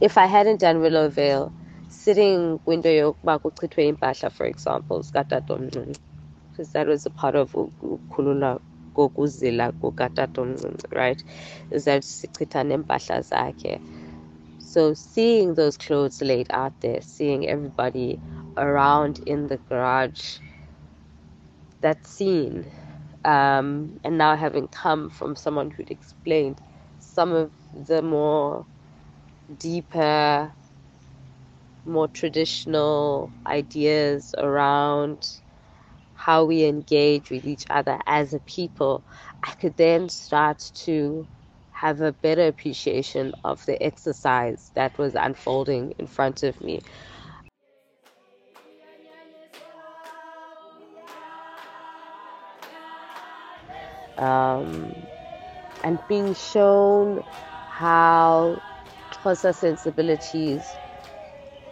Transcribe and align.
If 0.00 0.18
I 0.18 0.26
hadn't 0.26 0.60
done 0.60 0.78
Willowvale, 0.82 1.50
sitting 2.06 2.42
kwinto 2.66 2.86
yokuba 3.02 3.34
kuchithwe 3.42 3.82
impahla 3.92 4.28
for 4.36 4.46
example 4.54 4.96
zikatatomncinci 5.06 5.98
because 6.50 6.68
that 6.74 6.86
was 6.92 7.02
a 7.04 7.10
part 7.20 7.34
of 7.42 7.48
ukukhulula 7.58 8.50
kokuzila 8.96 9.66
kukatatomncinci 9.80 10.84
right 11.00 11.20
is 11.76 11.82
that 11.88 12.02
sichitha 12.16 12.60
neempahla 12.68 13.16
zakhe 13.30 13.72
so 14.70 14.82
seeing 14.94 15.48
those 15.58 15.76
clothes 15.84 16.18
laid 16.30 16.48
out 16.62 16.72
there 16.80 17.00
seeing 17.14 17.42
everybody 17.54 18.08
around 18.56 19.14
in 19.32 19.40
the 19.48 19.56
garage 19.70 20.38
that 21.80 21.98
scene 22.06 22.56
um, 23.24 23.98
and 24.04 24.14
now 24.24 24.32
having 24.36 24.68
come 24.68 25.10
from 25.10 25.34
someone 25.34 25.70
who'd 25.72 25.90
explained 25.90 26.58
some 27.00 27.32
of 27.32 27.50
the 27.90 28.00
more 28.00 28.64
deeper 29.58 30.52
more 31.86 32.08
traditional 32.08 33.30
ideas 33.46 34.34
around 34.38 35.28
how 36.14 36.44
we 36.44 36.64
engage 36.64 37.30
with 37.30 37.46
each 37.46 37.64
other 37.70 38.00
as 38.06 38.34
a 38.34 38.38
people, 38.40 39.02
I 39.42 39.52
could 39.52 39.76
then 39.76 40.08
start 40.08 40.72
to 40.86 41.26
have 41.72 42.00
a 42.00 42.12
better 42.12 42.46
appreciation 42.46 43.34
of 43.44 43.64
the 43.66 43.80
exercise 43.82 44.70
that 44.74 44.96
was 44.98 45.14
unfolding 45.14 45.94
in 45.98 46.06
front 46.06 46.42
of 46.42 46.58
me. 46.60 46.80
Um, 54.16 54.94
and 55.84 55.98
being 56.08 56.34
shown 56.34 57.22
how 57.68 58.58
Xhosa 59.12 59.54
sensibilities 59.54 60.62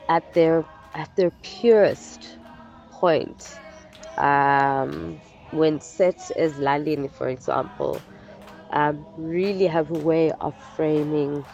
at 0.08 0.34
their 0.34 0.64
at 0.94 1.14
their 1.16 1.30
purest 1.42 2.36
point 2.90 3.56
um, 4.18 5.20
when 5.50 5.80
set 5.80 6.18
ezilalini 6.38 7.10
for 7.10 7.28
example 7.28 8.00
um, 8.70 9.04
really 9.16 9.66
have 9.66 9.90
a 9.90 9.98
way 10.00 10.30
of 10.40 10.54
framing 10.76 11.44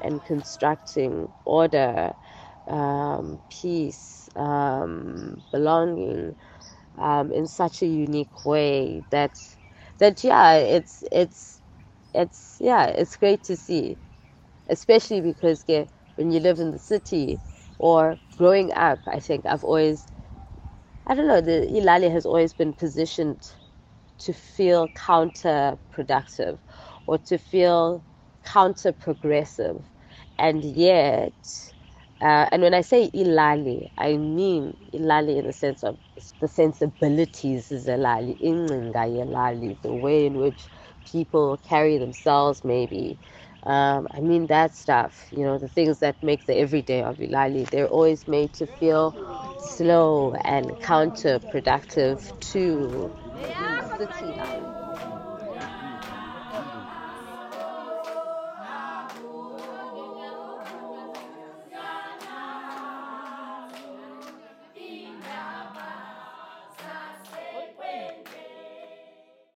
and 0.00 0.24
constructing 0.24 1.30
order 1.44 2.12
um, 2.68 3.38
peace 3.50 4.28
um, 4.36 5.40
belonging 5.52 6.34
um, 6.98 7.30
in 7.30 7.46
such 7.46 7.82
a 7.82 7.86
unique 7.86 8.46
way 8.46 9.04
that 9.10 9.38
that 9.98 10.24
yeah 10.24 10.54
it's 10.56 11.04
it's 11.12 11.60
it's 12.14 12.56
yeah 12.60 12.86
it's 12.86 13.16
great 13.16 13.42
to 13.44 13.56
see 13.56 13.96
especially 14.68 15.20
because 15.20 15.64
yeah, 15.66 15.84
when 16.16 16.30
you 16.30 16.40
live 16.40 16.58
in 16.58 16.70
the 16.70 16.78
city 16.78 17.38
or 17.82 18.16
growing 18.38 18.72
up, 18.72 19.00
I 19.08 19.18
think 19.18 19.44
I've 19.44 19.64
always, 19.64 20.06
I 21.08 21.14
don't 21.14 21.26
know, 21.26 21.40
the 21.40 21.66
Ilali 21.68 22.10
has 22.10 22.24
always 22.24 22.52
been 22.52 22.72
positioned 22.72 23.50
to 24.20 24.32
feel 24.32 24.86
counterproductive 24.90 26.58
or 27.08 27.18
to 27.18 27.36
feel 27.36 28.02
counter 28.44 28.92
progressive. 28.92 29.82
And 30.38 30.64
yet, 30.64 31.72
uh, 32.20 32.46
and 32.52 32.62
when 32.62 32.72
I 32.72 32.82
say 32.82 33.10
Ilali, 33.10 33.90
I 33.98 34.16
mean 34.16 34.76
Ilali 34.94 35.38
in 35.38 35.46
the 35.48 35.52
sense 35.52 35.82
of 35.82 35.98
the 36.40 36.46
sensibilities 36.46 37.68
Zelali, 37.70 38.40
Ilali, 38.40 39.82
the 39.82 39.92
way 39.92 40.26
in 40.26 40.34
which 40.36 40.66
people 41.10 41.56
carry 41.66 41.98
themselves, 41.98 42.62
maybe 42.64 43.18
Um, 43.64 44.08
I 44.10 44.20
mean, 44.20 44.46
that 44.48 44.74
stuff, 44.74 45.26
you 45.30 45.44
know, 45.44 45.56
the 45.56 45.68
things 45.68 46.00
that 46.00 46.20
make 46.22 46.46
the 46.46 46.56
everyday 46.56 47.02
of 47.02 47.18
Ilali, 47.18 47.68
they're 47.70 47.86
always 47.86 48.26
made 48.26 48.52
to 48.54 48.66
feel 48.66 49.14
slow 49.60 50.34
and 50.44 50.70
counterproductive 50.82 52.40
to 52.52 53.16
city 54.14 54.32
life. 54.34 55.88